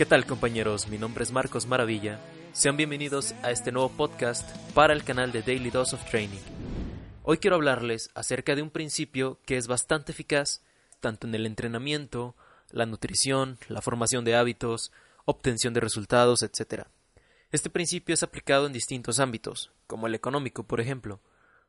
¿Qué 0.00 0.06
tal 0.06 0.24
compañeros? 0.24 0.88
Mi 0.88 0.96
nombre 0.96 1.24
es 1.24 1.30
Marcos 1.30 1.66
Maravilla. 1.66 2.18
Sean 2.54 2.78
bienvenidos 2.78 3.34
a 3.42 3.50
este 3.50 3.70
nuevo 3.70 3.90
podcast 3.90 4.48
para 4.72 4.94
el 4.94 5.04
canal 5.04 5.30
de 5.30 5.42
Daily 5.42 5.68
Dose 5.68 5.94
of 5.94 6.08
Training. 6.08 6.40
Hoy 7.22 7.36
quiero 7.36 7.56
hablarles 7.56 8.08
acerca 8.14 8.56
de 8.56 8.62
un 8.62 8.70
principio 8.70 9.38
que 9.44 9.58
es 9.58 9.66
bastante 9.66 10.12
eficaz 10.12 10.62
tanto 11.00 11.26
en 11.26 11.34
el 11.34 11.44
entrenamiento, 11.44 12.34
la 12.70 12.86
nutrición, 12.86 13.58
la 13.68 13.82
formación 13.82 14.24
de 14.24 14.36
hábitos, 14.36 14.90
obtención 15.26 15.74
de 15.74 15.80
resultados, 15.80 16.42
etc. 16.42 16.84
Este 17.52 17.68
principio 17.68 18.14
es 18.14 18.22
aplicado 18.22 18.66
en 18.66 18.72
distintos 18.72 19.20
ámbitos, 19.20 19.70
como 19.86 20.06
el 20.06 20.14
económico, 20.14 20.62
por 20.62 20.80
ejemplo, 20.80 21.20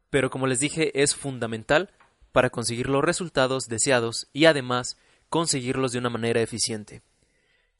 pero 0.09 0.29
como 0.29 0.47
les 0.47 0.61
dije 0.61 1.01
es 1.01 1.17
fundamental 1.17 1.89
para 2.31 2.49
conseguir 2.49 2.87
los 2.87 3.03
resultados 3.03 3.67
deseados 3.67 4.29
y 4.31 4.45
además 4.45 4.95
conseguirlos 5.27 5.91
de 5.91 5.99
una 5.99 6.09
manera 6.09 6.39
eficiente 6.39 7.01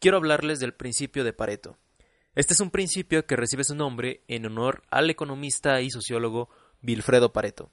quiero 0.02 0.18
hablarles 0.18 0.60
del 0.60 0.74
principio 0.74 1.24
de 1.24 1.32
Pareto. 1.32 1.78
Este 2.34 2.54
es 2.54 2.60
un 2.60 2.72
principio 2.72 3.26
que 3.28 3.36
recibe 3.36 3.64
su 3.64 3.76
nombre 3.76 4.22
en 4.28 4.48
honor 4.48 4.82
al 4.90 5.10
economista 5.10 5.80
y 5.82 5.92
sociólogo 5.92 6.50
Vilfredo 6.82 7.32
Pareto. 7.32 7.70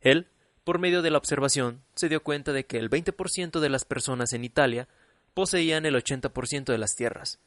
Él, 0.00 0.28
por 0.62 0.78
medio 0.78 1.02
de 1.02 1.10
la 1.10 1.18
observación, 1.18 1.82
se 1.96 2.08
dio 2.08 2.22
cuenta 2.22 2.52
de 2.52 2.66
que 2.66 2.78
el 2.78 2.88
20% 2.88 3.58
de 3.58 3.68
las 3.68 3.84
personas 3.84 4.32
en 4.32 4.44
Italia 4.44 4.86
poseían 5.34 5.84
el 5.84 5.96
80% 5.96 6.66
de 6.66 6.78
las 6.78 6.94
tierras, 6.94 7.40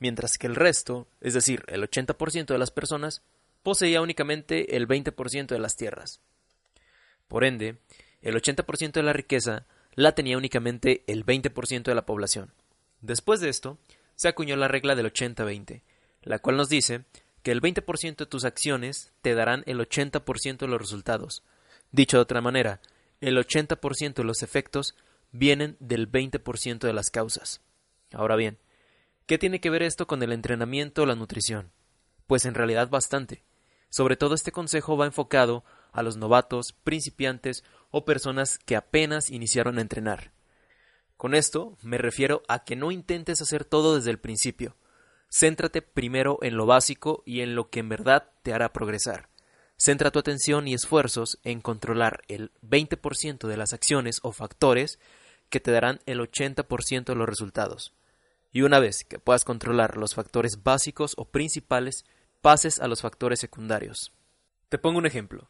mientras 0.00 0.32
que 0.36 0.48
el 0.48 0.56
resto, 0.56 1.06
es 1.20 1.34
decir, 1.34 1.62
el 1.68 1.88
80% 1.88 2.46
de 2.46 2.58
las 2.58 2.72
personas, 2.72 3.22
poseía 3.62 4.00
únicamente 4.00 4.76
el 4.76 4.88
20% 4.88 5.46
de 5.46 5.58
las 5.60 5.76
tierras. 5.76 6.20
Por 7.28 7.44
ende, 7.44 7.76
el 8.20 8.34
80% 8.34 8.92
de 8.92 9.02
la 9.04 9.12
riqueza 9.12 9.64
la 9.94 10.12
tenía 10.16 10.38
únicamente 10.38 11.04
el 11.06 11.24
20% 11.24 11.84
de 11.84 11.94
la 11.94 12.04
población. 12.04 12.52
Después 13.00 13.40
de 13.40 13.48
esto, 13.48 13.78
se 14.14 14.28
acuñó 14.28 14.56
la 14.56 14.68
regla 14.68 14.94
del 14.94 15.12
80-20, 15.12 15.82
la 16.22 16.38
cual 16.38 16.56
nos 16.56 16.68
dice 16.68 17.04
que 17.42 17.52
el 17.52 17.60
20% 17.60 18.16
de 18.16 18.26
tus 18.26 18.44
acciones 18.44 19.12
te 19.22 19.34
darán 19.34 19.62
el 19.66 19.78
80% 19.78 20.58
de 20.58 20.68
los 20.68 20.80
resultados. 20.80 21.42
Dicho 21.92 22.16
de 22.16 22.22
otra 22.22 22.40
manera, 22.40 22.80
el 23.20 23.38
80% 23.38 24.14
de 24.14 24.24
los 24.24 24.42
efectos 24.42 24.96
vienen 25.32 25.76
del 25.78 26.10
20% 26.10 26.78
de 26.80 26.92
las 26.92 27.10
causas. 27.10 27.60
Ahora 28.12 28.36
bien, 28.36 28.58
¿qué 29.26 29.38
tiene 29.38 29.60
que 29.60 29.70
ver 29.70 29.82
esto 29.82 30.06
con 30.06 30.22
el 30.22 30.32
entrenamiento 30.32 31.02
o 31.02 31.06
la 31.06 31.14
nutrición? 31.14 31.70
Pues 32.26 32.44
en 32.44 32.54
realidad 32.54 32.88
bastante. 32.88 33.44
Sobre 33.88 34.16
todo 34.16 34.34
este 34.34 34.52
consejo 34.52 34.96
va 34.96 35.06
enfocado 35.06 35.64
a 35.92 36.02
los 36.02 36.16
novatos, 36.16 36.74
principiantes 36.84 37.64
o 37.90 38.04
personas 38.04 38.58
que 38.58 38.76
apenas 38.76 39.30
iniciaron 39.30 39.78
a 39.78 39.82
entrenar. 39.82 40.32
Con 41.16 41.34
esto 41.34 41.78
me 41.82 41.96
refiero 41.96 42.42
a 42.46 42.64
que 42.64 42.76
no 42.76 42.90
intentes 42.90 43.40
hacer 43.40 43.64
todo 43.64 43.96
desde 43.96 44.10
el 44.10 44.18
principio. 44.18 44.76
Céntrate 45.30 45.80
primero 45.80 46.38
en 46.42 46.56
lo 46.56 46.66
básico 46.66 47.22
y 47.24 47.40
en 47.40 47.54
lo 47.54 47.70
que 47.70 47.80
en 47.80 47.88
verdad 47.88 48.30
te 48.42 48.52
hará 48.52 48.72
progresar. 48.72 49.30
Centra 49.78 50.10
tu 50.10 50.18
atención 50.18 50.68
y 50.68 50.74
esfuerzos 50.74 51.38
en 51.42 51.60
controlar 51.60 52.22
el 52.28 52.52
20% 52.62 53.46
de 53.46 53.56
las 53.56 53.72
acciones 53.72 54.20
o 54.22 54.32
factores 54.32 54.98
que 55.48 55.60
te 55.60 55.70
darán 55.70 56.00
el 56.06 56.20
80% 56.20 57.04
de 57.04 57.14
los 57.14 57.28
resultados. 57.28 57.94
Y 58.52 58.62
una 58.62 58.78
vez 58.78 59.04
que 59.04 59.18
puedas 59.18 59.44
controlar 59.44 59.96
los 59.96 60.14
factores 60.14 60.62
básicos 60.62 61.14
o 61.16 61.26
principales, 61.26 62.04
pases 62.42 62.78
a 62.78 62.88
los 62.88 63.00
factores 63.00 63.40
secundarios. 63.40 64.12
Te 64.68 64.78
pongo 64.78 64.98
un 64.98 65.06
ejemplo. 65.06 65.48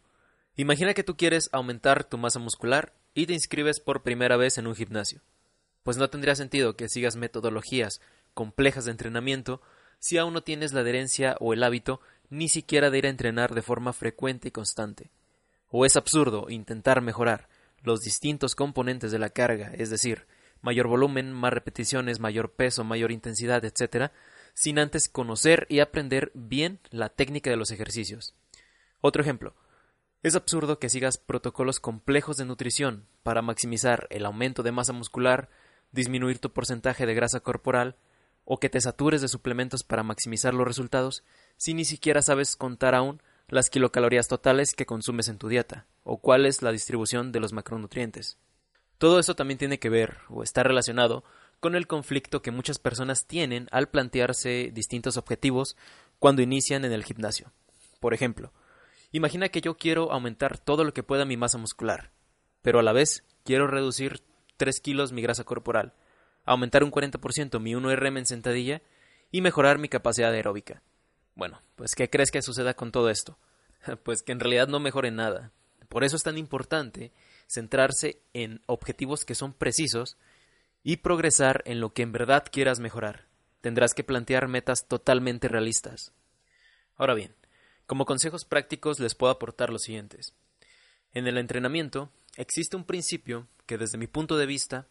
Imagina 0.56 0.94
que 0.94 1.04
tú 1.04 1.16
quieres 1.16 1.48
aumentar 1.52 2.04
tu 2.04 2.18
masa 2.18 2.38
muscular 2.38 2.94
y 3.14 3.26
te 3.26 3.32
inscribes 3.32 3.80
por 3.80 4.02
primera 4.02 4.36
vez 4.36 4.58
en 4.58 4.66
un 4.66 4.74
gimnasio 4.74 5.22
pues 5.86 5.98
no 5.98 6.10
tendría 6.10 6.34
sentido 6.34 6.74
que 6.74 6.88
sigas 6.88 7.14
metodologías 7.14 8.00
complejas 8.34 8.86
de 8.86 8.90
entrenamiento 8.90 9.62
si 10.00 10.18
aún 10.18 10.34
no 10.34 10.42
tienes 10.42 10.72
la 10.72 10.80
adherencia 10.80 11.36
o 11.38 11.52
el 11.52 11.62
hábito 11.62 12.00
ni 12.28 12.48
siquiera 12.48 12.90
de 12.90 12.98
ir 12.98 13.06
a 13.06 13.10
entrenar 13.10 13.54
de 13.54 13.62
forma 13.62 13.92
frecuente 13.92 14.48
y 14.48 14.50
constante. 14.50 15.12
O 15.68 15.86
es 15.86 15.94
absurdo 15.96 16.46
intentar 16.48 17.02
mejorar 17.02 17.48
los 17.84 18.00
distintos 18.00 18.56
componentes 18.56 19.12
de 19.12 19.20
la 19.20 19.30
carga, 19.30 19.70
es 19.74 19.88
decir, 19.88 20.26
mayor 20.60 20.88
volumen, 20.88 21.32
más 21.32 21.52
repeticiones, 21.52 22.18
mayor 22.18 22.50
peso, 22.50 22.82
mayor 22.82 23.12
intensidad, 23.12 23.64
etc., 23.64 24.10
sin 24.54 24.80
antes 24.80 25.08
conocer 25.08 25.68
y 25.70 25.78
aprender 25.78 26.32
bien 26.34 26.80
la 26.90 27.10
técnica 27.10 27.48
de 27.48 27.58
los 27.58 27.70
ejercicios. 27.70 28.34
Otro 29.02 29.22
ejemplo. 29.22 29.54
Es 30.24 30.34
absurdo 30.34 30.80
que 30.80 30.88
sigas 30.88 31.16
protocolos 31.16 31.78
complejos 31.78 32.38
de 32.38 32.44
nutrición 32.44 33.06
para 33.22 33.40
maximizar 33.40 34.08
el 34.10 34.26
aumento 34.26 34.64
de 34.64 34.72
masa 34.72 34.92
muscular, 34.92 35.48
disminuir 35.96 36.38
tu 36.38 36.52
porcentaje 36.52 37.06
de 37.06 37.14
grasa 37.14 37.40
corporal 37.40 37.96
o 38.44 38.60
que 38.60 38.68
te 38.68 38.80
satures 38.80 39.20
de 39.20 39.28
suplementos 39.28 39.82
para 39.82 40.04
maximizar 40.04 40.54
los 40.54 40.66
resultados 40.66 41.24
si 41.56 41.74
ni 41.74 41.84
siquiera 41.84 42.22
sabes 42.22 42.54
contar 42.54 42.94
aún 42.94 43.20
las 43.48 43.70
kilocalorías 43.70 44.28
totales 44.28 44.74
que 44.74 44.86
consumes 44.86 45.26
en 45.26 45.38
tu 45.38 45.48
dieta 45.48 45.86
o 46.04 46.18
cuál 46.18 46.46
es 46.46 46.62
la 46.62 46.70
distribución 46.70 47.32
de 47.32 47.40
los 47.40 47.52
macronutrientes. 47.52 48.38
Todo 48.98 49.18
eso 49.18 49.34
también 49.34 49.58
tiene 49.58 49.78
que 49.78 49.90
ver 49.90 50.18
o 50.28 50.42
está 50.44 50.62
relacionado 50.62 51.24
con 51.58 51.74
el 51.74 51.86
conflicto 51.86 52.42
que 52.42 52.50
muchas 52.50 52.78
personas 52.78 53.26
tienen 53.26 53.66
al 53.72 53.88
plantearse 53.88 54.70
distintos 54.72 55.16
objetivos 55.16 55.76
cuando 56.18 56.42
inician 56.42 56.84
en 56.84 56.92
el 56.92 57.04
gimnasio. 57.04 57.52
Por 58.00 58.14
ejemplo, 58.14 58.52
imagina 59.12 59.48
que 59.48 59.60
yo 59.60 59.76
quiero 59.76 60.12
aumentar 60.12 60.58
todo 60.58 60.84
lo 60.84 60.94
que 60.94 61.02
pueda 61.02 61.24
mi 61.24 61.36
masa 61.36 61.58
muscular, 61.58 62.10
pero 62.62 62.78
a 62.78 62.82
la 62.82 62.92
vez 62.92 63.24
quiero 63.44 63.66
reducir 63.66 64.22
3 64.56 64.80
kilos 64.80 65.12
mi 65.12 65.22
grasa 65.22 65.44
corporal, 65.44 65.94
aumentar 66.44 66.84
un 66.84 66.90
40% 66.90 67.60
mi 67.60 67.74
1RM 67.74 68.18
en 68.18 68.26
sentadilla 68.26 68.82
y 69.30 69.40
mejorar 69.40 69.78
mi 69.78 69.88
capacidad 69.88 70.32
aeróbica. 70.32 70.82
Bueno, 71.34 71.60
pues 71.74 71.94
¿qué 71.94 72.08
crees 72.08 72.30
que 72.30 72.42
suceda 72.42 72.74
con 72.74 72.92
todo 72.92 73.10
esto? 73.10 73.38
Pues 74.02 74.22
que 74.22 74.32
en 74.32 74.40
realidad 74.40 74.66
no 74.66 74.80
mejore 74.80 75.12
nada. 75.12 75.52
Por 75.88 76.02
eso 76.02 76.16
es 76.16 76.24
tan 76.24 76.38
importante 76.38 77.12
centrarse 77.46 78.20
en 78.32 78.60
objetivos 78.66 79.24
que 79.24 79.36
son 79.36 79.52
precisos 79.52 80.16
y 80.82 80.96
progresar 80.96 81.62
en 81.66 81.80
lo 81.80 81.92
que 81.92 82.02
en 82.02 82.12
verdad 82.12 82.44
quieras 82.50 82.80
mejorar. 82.80 83.26
Tendrás 83.60 83.94
que 83.94 84.04
plantear 84.04 84.48
metas 84.48 84.88
totalmente 84.88 85.48
realistas. 85.48 86.12
Ahora 86.96 87.14
bien, 87.14 87.34
como 87.86 88.06
consejos 88.06 88.44
prácticos 88.44 88.98
les 88.98 89.14
puedo 89.14 89.32
aportar 89.32 89.70
los 89.70 89.82
siguientes. 89.82 90.34
En 91.12 91.26
el 91.26 91.38
entrenamiento 91.38 92.10
existe 92.36 92.76
un 92.76 92.84
principio 92.84 93.46
que 93.66 93.78
desde 93.78 93.98
mi 93.98 94.06
punto 94.06 94.36
de 94.36 94.46
vista 94.46 94.86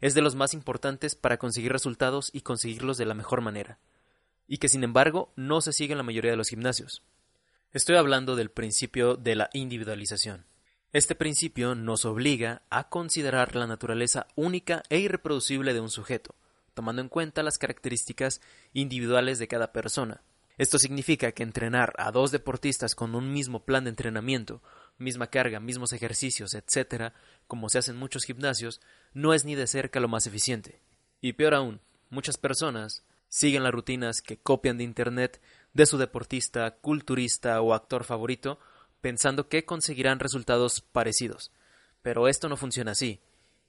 es 0.00 0.14
de 0.14 0.22
los 0.22 0.34
más 0.34 0.54
importantes 0.54 1.14
para 1.14 1.38
conseguir 1.38 1.72
resultados 1.72 2.30
y 2.32 2.42
conseguirlos 2.42 2.96
de 2.96 3.06
la 3.06 3.14
mejor 3.14 3.40
manera, 3.40 3.78
y 4.46 4.58
que 4.58 4.68
sin 4.68 4.84
embargo 4.84 5.32
no 5.36 5.60
se 5.60 5.72
sigue 5.72 5.92
en 5.92 5.98
la 5.98 6.04
mayoría 6.04 6.30
de 6.30 6.36
los 6.36 6.48
gimnasios. 6.48 7.02
Estoy 7.72 7.96
hablando 7.96 8.36
del 8.36 8.50
principio 8.50 9.16
de 9.16 9.36
la 9.36 9.50
individualización. 9.52 10.46
Este 10.92 11.14
principio 11.14 11.76
nos 11.76 12.04
obliga 12.04 12.62
a 12.68 12.88
considerar 12.88 13.54
la 13.54 13.68
naturaleza 13.68 14.26
única 14.34 14.82
e 14.88 14.98
irreproducible 14.98 15.72
de 15.72 15.80
un 15.80 15.90
sujeto, 15.90 16.34
tomando 16.74 17.00
en 17.00 17.08
cuenta 17.08 17.44
las 17.44 17.58
características 17.58 18.40
individuales 18.72 19.38
de 19.38 19.46
cada 19.46 19.72
persona. 19.72 20.22
Esto 20.58 20.78
significa 20.78 21.30
que 21.32 21.44
entrenar 21.44 21.94
a 21.96 22.10
dos 22.10 22.32
deportistas 22.32 22.94
con 22.94 23.14
un 23.14 23.32
mismo 23.32 23.64
plan 23.64 23.84
de 23.84 23.90
entrenamiento 23.90 24.62
misma 25.00 25.28
carga, 25.28 25.58
mismos 25.58 25.92
ejercicios, 25.92 26.54
etcétera, 26.54 27.14
como 27.46 27.68
se 27.68 27.78
hace 27.78 27.90
en 27.90 27.96
muchos 27.96 28.24
gimnasios, 28.24 28.80
no 29.12 29.34
es 29.34 29.44
ni 29.44 29.54
de 29.54 29.66
cerca 29.66 29.98
lo 29.98 30.08
más 30.08 30.26
eficiente. 30.26 30.80
Y 31.20 31.32
peor 31.32 31.54
aún, 31.54 31.80
muchas 32.10 32.36
personas 32.36 33.04
siguen 33.28 33.62
las 33.62 33.72
rutinas 33.72 34.22
que 34.22 34.36
copian 34.36 34.78
de 34.78 34.84
Internet 34.84 35.40
de 35.72 35.86
su 35.86 35.98
deportista, 35.98 36.70
culturista 36.76 37.60
o 37.60 37.74
actor 37.74 38.04
favorito, 38.04 38.58
pensando 39.00 39.48
que 39.48 39.64
conseguirán 39.64 40.20
resultados 40.20 40.80
parecidos. 40.80 41.52
Pero 42.02 42.28
esto 42.28 42.48
no 42.48 42.56
funciona 42.56 42.92
así, 42.92 43.20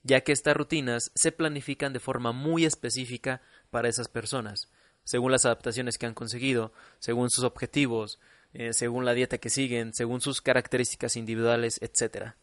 ya 0.02 0.22
que 0.22 0.32
estas 0.32 0.56
rutinas 0.56 1.12
se 1.14 1.32
planifican 1.32 1.92
de 1.92 2.00
forma 2.00 2.32
muy 2.32 2.64
específica 2.64 3.40
para 3.70 3.88
esas 3.88 4.08
personas, 4.08 4.68
según 5.04 5.32
las 5.32 5.44
adaptaciones 5.44 5.98
que 5.98 6.06
han 6.06 6.14
conseguido, 6.14 6.72
según 6.98 7.30
sus 7.30 7.44
objetivos, 7.44 8.18
eh, 8.54 8.72
según 8.72 9.04
la 9.04 9.14
dieta 9.14 9.38
que 9.38 9.50
siguen, 9.50 9.94
según 9.94 10.20
sus 10.20 10.40
características 10.42 11.16
individuales, 11.16 11.80
etc. 11.82 12.34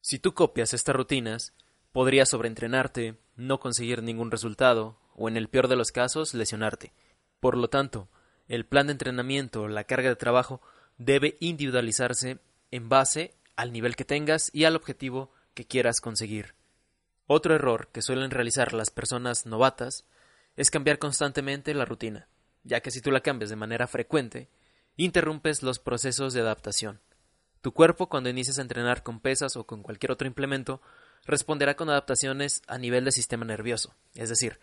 Si 0.00 0.18
tú 0.18 0.34
copias 0.34 0.74
estas 0.74 0.96
rutinas, 0.96 1.52
podrías 1.92 2.28
sobreentrenarte, 2.28 3.16
no 3.36 3.60
conseguir 3.60 4.02
ningún 4.02 4.30
resultado, 4.30 4.98
o 5.14 5.28
en 5.28 5.36
el 5.36 5.48
peor 5.48 5.68
de 5.68 5.76
los 5.76 5.92
casos, 5.92 6.34
lesionarte. 6.34 6.92
Por 7.40 7.56
lo 7.56 7.68
tanto, 7.68 8.08
el 8.48 8.64
plan 8.64 8.86
de 8.86 8.92
entrenamiento, 8.92 9.68
la 9.68 9.84
carga 9.84 10.08
de 10.08 10.16
trabajo, 10.16 10.62
debe 10.96 11.36
individualizarse 11.40 12.38
en 12.70 12.88
base 12.88 13.34
al 13.56 13.72
nivel 13.72 13.96
que 13.96 14.04
tengas 14.04 14.50
y 14.52 14.64
al 14.64 14.76
objetivo 14.76 15.32
que 15.54 15.66
quieras 15.66 16.00
conseguir. 16.00 16.54
Otro 17.26 17.54
error 17.54 17.88
que 17.92 18.02
suelen 18.02 18.30
realizar 18.30 18.72
las 18.72 18.90
personas 18.90 19.44
novatas 19.44 20.06
es 20.56 20.70
cambiar 20.70 20.98
constantemente 20.98 21.74
la 21.74 21.84
rutina, 21.84 22.28
ya 22.64 22.80
que 22.80 22.90
si 22.90 23.00
tú 23.00 23.10
la 23.10 23.20
cambias 23.20 23.50
de 23.50 23.56
manera 23.56 23.86
frecuente, 23.86 24.48
interrumpes 24.98 25.62
los 25.62 25.78
procesos 25.78 26.34
de 26.34 26.40
adaptación. 26.40 27.00
Tu 27.62 27.72
cuerpo, 27.72 28.08
cuando 28.08 28.30
inicies 28.30 28.58
a 28.58 28.62
entrenar 28.62 29.04
con 29.04 29.20
pesas 29.20 29.56
o 29.56 29.64
con 29.64 29.82
cualquier 29.82 30.10
otro 30.10 30.26
implemento, 30.26 30.82
responderá 31.24 31.76
con 31.76 31.88
adaptaciones 31.88 32.62
a 32.66 32.78
nivel 32.78 33.04
del 33.04 33.12
sistema 33.12 33.44
nervioso, 33.44 33.94
es 34.14 34.28
decir, 34.28 34.58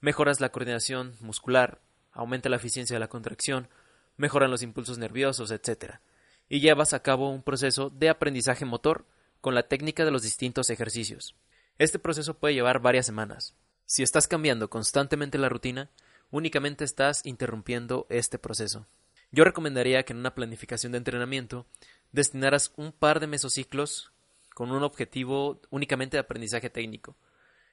mejoras 0.00 0.40
la 0.40 0.48
coordinación 0.48 1.14
muscular, 1.20 1.80
aumenta 2.10 2.48
la 2.48 2.56
eficiencia 2.56 2.96
de 2.96 3.00
la 3.00 3.08
contracción, 3.08 3.68
mejoran 4.16 4.50
los 4.50 4.62
impulsos 4.62 4.98
nerviosos, 4.98 5.52
etc. 5.52 6.00
Y 6.48 6.58
llevas 6.58 6.92
a 6.92 7.02
cabo 7.02 7.30
un 7.30 7.44
proceso 7.44 7.88
de 7.90 8.08
aprendizaje 8.08 8.64
motor 8.64 9.06
con 9.40 9.54
la 9.54 9.68
técnica 9.68 10.04
de 10.04 10.10
los 10.10 10.22
distintos 10.22 10.68
ejercicios. 10.68 11.36
Este 11.78 12.00
proceso 12.00 12.34
puede 12.34 12.54
llevar 12.54 12.80
varias 12.80 13.06
semanas. 13.06 13.54
Si 13.84 14.02
estás 14.02 14.26
cambiando 14.26 14.68
constantemente 14.68 15.38
la 15.38 15.48
rutina, 15.48 15.90
únicamente 16.32 16.84
estás 16.84 17.24
interrumpiendo 17.24 18.06
este 18.08 18.38
proceso. 18.38 18.86
Yo 19.30 19.44
recomendaría 19.44 20.02
que 20.04 20.12
en 20.12 20.18
una 20.18 20.34
planificación 20.34 20.92
de 20.92 20.98
entrenamiento 20.98 21.66
destinaras 22.12 22.72
un 22.76 22.92
par 22.92 23.20
de 23.20 23.26
mesociclos 23.26 24.12
con 24.54 24.70
un 24.70 24.82
objetivo 24.82 25.60
únicamente 25.70 26.16
de 26.16 26.22
aprendizaje 26.22 26.70
técnico. 26.70 27.16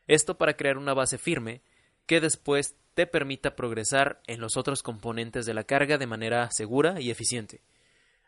Esto 0.07 0.37
para 0.37 0.57
crear 0.57 0.77
una 0.77 0.93
base 0.93 1.17
firme 1.17 1.61
que 2.05 2.19
después 2.19 2.75
te 2.93 3.07
permita 3.07 3.55
progresar 3.55 4.21
en 4.27 4.41
los 4.41 4.57
otros 4.57 4.83
componentes 4.83 5.45
de 5.45 5.53
la 5.53 5.63
carga 5.63 5.97
de 5.97 6.07
manera 6.07 6.49
segura 6.51 6.99
y 6.99 7.09
eficiente. 7.09 7.61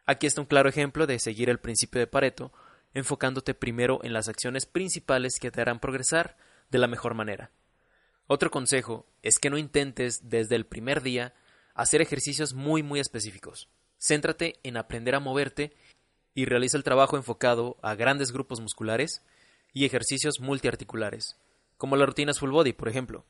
Aquí 0.06 0.28
está 0.28 0.42
un 0.42 0.48
claro 0.48 0.70
ejemplo 0.70 1.08
de 1.08 1.20
seguir 1.20 1.50
el 1.50 1.60
principio 1.60 2.00
de 2.00 2.08
Pareto, 2.08 2.54
enfocándote 2.94 3.54
primero 3.54 4.00
en 4.04 4.14
las 4.14 4.30
acciones 4.30 4.66
principales 4.66 5.40
que 5.40 5.52
te 5.52 5.62
harán 5.62 5.80
progresar 5.80 6.38
de 6.70 6.80
la 6.80 6.88
mejor 6.88 7.14
manera. 7.14 7.52
Otro 8.28 8.50
consejo 8.50 9.06
es 9.22 9.38
que 9.40 9.50
no 9.50 9.58
intentes 9.58 10.30
desde 10.30 10.56
el 10.56 10.66
primer 10.66 11.02
día 11.02 11.34
hacer 11.76 12.02
ejercicios 12.02 12.54
muy 12.54 12.82
muy 12.82 13.00
específicos. 13.00 13.70
Céntrate 14.00 14.56
en 14.64 14.78
aprender 14.78 15.14
a 15.14 15.20
moverte 15.20 15.74
y 16.34 16.46
realiza 16.46 16.78
el 16.78 16.84
trabajo 16.84 17.18
enfocado 17.18 17.78
a 17.82 17.96
grandes 17.96 18.32
grupos 18.32 18.60
musculares 18.60 19.22
y 19.74 19.86
ejercicios 19.86 20.40
multiarticulares, 20.40 21.38
como 21.78 21.96
las 21.96 22.08
rutinas 22.08 22.40
full 22.40 22.52
body, 22.52 22.74
por 22.74 22.90
ejemplo, 22.90 23.26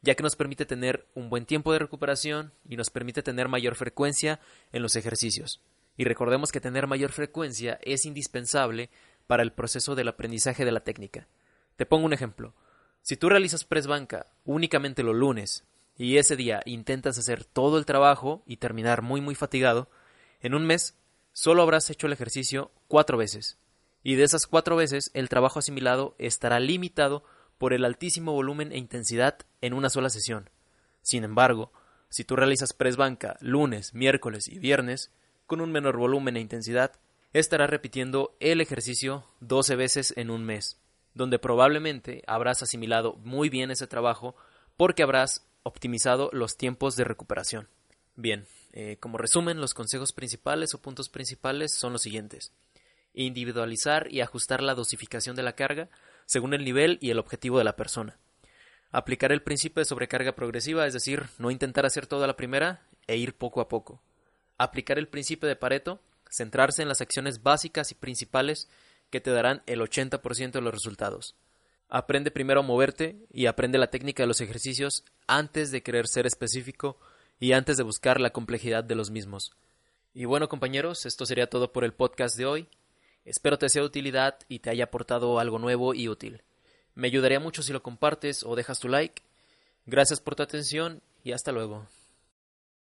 ya 0.00 0.14
que 0.14 0.22
nos 0.22 0.36
permite 0.36 0.64
tener 0.64 1.06
un 1.14 1.28
buen 1.28 1.44
tiempo 1.44 1.72
de 1.72 1.80
recuperación 1.80 2.52
y 2.68 2.76
nos 2.76 2.90
permite 2.90 3.22
tener 3.22 3.48
mayor 3.48 3.74
frecuencia 3.74 4.40
en 4.72 4.82
los 4.82 4.96
ejercicios. 4.96 5.60
Y 5.96 6.04
recordemos 6.04 6.52
que 6.52 6.60
tener 6.60 6.86
mayor 6.86 7.10
frecuencia 7.10 7.80
es 7.82 8.06
indispensable 8.06 8.90
para 9.26 9.42
el 9.42 9.52
proceso 9.52 9.96
del 9.96 10.08
aprendizaje 10.08 10.64
de 10.64 10.72
la 10.72 10.84
técnica. 10.84 11.26
Te 11.76 11.86
pongo 11.86 12.06
un 12.06 12.12
ejemplo. 12.12 12.54
Si 13.02 13.16
tú 13.16 13.28
realizas 13.28 13.64
press 13.64 13.86
banca 13.86 14.26
únicamente 14.44 15.02
los 15.02 15.16
lunes 15.16 15.64
y 15.98 16.16
ese 16.16 16.36
día 16.36 16.62
intentas 16.64 17.18
hacer 17.18 17.44
todo 17.44 17.76
el 17.76 17.84
trabajo 17.84 18.42
y 18.46 18.56
terminar 18.58 19.02
muy 19.02 19.20
muy 19.20 19.34
fatigado, 19.34 19.90
en 20.40 20.54
un 20.54 20.64
mes 20.64 20.96
solo 21.32 21.62
habrás 21.62 21.90
hecho 21.90 22.06
el 22.06 22.12
ejercicio 22.12 22.70
cuatro 22.86 23.18
veces. 23.18 23.58
Y 24.04 24.14
de 24.14 24.22
esas 24.22 24.46
cuatro 24.46 24.76
veces 24.76 25.10
el 25.12 25.28
trabajo 25.28 25.58
asimilado 25.58 26.14
estará 26.18 26.60
limitado 26.60 27.24
por 27.58 27.72
el 27.72 27.84
altísimo 27.84 28.32
volumen 28.32 28.70
e 28.70 28.78
intensidad 28.78 29.38
en 29.60 29.74
una 29.74 29.90
sola 29.90 30.08
sesión. 30.08 30.50
Sin 31.02 31.24
embargo, 31.24 31.72
si 32.08 32.24
tú 32.24 32.36
realizas 32.36 32.72
press 32.72 32.96
banca 32.96 33.36
lunes, 33.40 33.92
miércoles 33.92 34.46
y 34.46 34.60
viernes, 34.60 35.10
con 35.46 35.60
un 35.60 35.72
menor 35.72 35.96
volumen 35.96 36.36
e 36.36 36.40
intensidad, 36.40 36.92
estarás 37.32 37.70
repitiendo 37.70 38.36
el 38.38 38.60
ejercicio 38.60 39.24
12 39.40 39.74
veces 39.74 40.14
en 40.16 40.30
un 40.30 40.44
mes, 40.44 40.80
donde 41.14 41.40
probablemente 41.40 42.22
habrás 42.28 42.62
asimilado 42.62 43.14
muy 43.16 43.48
bien 43.48 43.72
ese 43.72 43.88
trabajo 43.88 44.36
porque 44.76 45.02
habrás 45.02 45.47
optimizado 45.68 46.30
los 46.32 46.56
tiempos 46.56 46.96
de 46.96 47.04
recuperación. 47.04 47.68
Bien, 48.16 48.46
eh, 48.72 48.96
como 48.98 49.18
resumen, 49.18 49.60
los 49.60 49.74
consejos 49.74 50.12
principales 50.12 50.74
o 50.74 50.80
puntos 50.80 51.08
principales 51.08 51.74
son 51.74 51.92
los 51.92 52.02
siguientes. 52.02 52.52
Individualizar 53.14 54.08
y 54.10 54.20
ajustar 54.20 54.62
la 54.62 54.74
dosificación 54.74 55.36
de 55.36 55.42
la 55.42 55.54
carga 55.54 55.88
según 56.26 56.54
el 56.54 56.64
nivel 56.64 56.98
y 57.00 57.10
el 57.10 57.18
objetivo 57.18 57.58
de 57.58 57.64
la 57.64 57.76
persona. 57.76 58.18
Aplicar 58.90 59.30
el 59.30 59.42
principio 59.42 59.80
de 59.80 59.84
sobrecarga 59.84 60.34
progresiva, 60.34 60.86
es 60.86 60.94
decir, 60.94 61.26
no 61.38 61.50
intentar 61.50 61.84
hacer 61.84 62.06
toda 62.06 62.26
la 62.26 62.36
primera 62.36 62.82
e 63.06 63.16
ir 63.16 63.34
poco 63.34 63.60
a 63.60 63.68
poco. 63.68 64.00
Aplicar 64.56 64.98
el 64.98 65.08
principio 65.08 65.48
de 65.48 65.56
Pareto, 65.56 66.00
centrarse 66.30 66.82
en 66.82 66.88
las 66.88 67.02
acciones 67.02 67.42
básicas 67.42 67.90
y 67.90 67.94
principales 67.94 68.68
que 69.10 69.20
te 69.20 69.30
darán 69.30 69.62
el 69.66 69.80
80% 69.80 70.52
de 70.52 70.60
los 70.60 70.72
resultados. 70.72 71.34
Aprende 71.88 72.30
primero 72.30 72.60
a 72.60 72.62
moverte 72.62 73.16
y 73.32 73.46
aprende 73.46 73.78
la 73.78 73.90
técnica 73.90 74.22
de 74.22 74.26
los 74.26 74.40
ejercicios 74.40 75.04
antes 75.26 75.70
de 75.70 75.82
querer 75.82 76.06
ser 76.06 76.26
específico 76.26 76.98
y 77.40 77.52
antes 77.52 77.76
de 77.76 77.82
buscar 77.82 78.20
la 78.20 78.30
complejidad 78.30 78.84
de 78.84 78.94
los 78.94 79.10
mismos. 79.10 79.52
Y 80.12 80.26
bueno 80.26 80.48
compañeros, 80.48 81.06
esto 81.06 81.24
sería 81.24 81.48
todo 81.48 81.72
por 81.72 81.84
el 81.84 81.94
podcast 81.94 82.36
de 82.36 82.44
hoy. 82.44 82.68
Espero 83.24 83.58
te 83.58 83.68
sea 83.68 83.82
de 83.82 83.88
utilidad 83.88 84.38
y 84.48 84.58
te 84.58 84.70
haya 84.70 84.84
aportado 84.84 85.38
algo 85.38 85.58
nuevo 85.58 85.94
y 85.94 86.08
útil. 86.08 86.42
Me 86.94 87.08
ayudaría 87.08 87.40
mucho 87.40 87.62
si 87.62 87.72
lo 87.72 87.82
compartes 87.82 88.42
o 88.44 88.56
dejas 88.56 88.80
tu 88.80 88.88
like. 88.88 89.22
Gracias 89.86 90.20
por 90.20 90.34
tu 90.34 90.42
atención 90.42 91.00
y 91.24 91.32
hasta 91.32 91.52
luego. 91.52 91.86